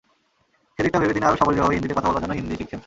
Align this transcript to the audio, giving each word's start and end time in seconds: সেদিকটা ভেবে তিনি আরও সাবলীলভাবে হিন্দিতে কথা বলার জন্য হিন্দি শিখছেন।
সেদিকটা 0.79 0.99
ভেবে 1.01 1.15
তিনি 1.15 1.25
আরও 1.27 1.39
সাবলীলভাবে 1.39 1.75
হিন্দিতে 1.75 1.95
কথা 1.97 2.09
বলার 2.09 2.21
জন্য 2.23 2.33
হিন্দি 2.37 2.55
শিখছেন। 2.59 2.79